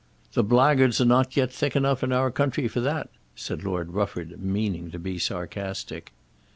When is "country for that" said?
2.31-3.11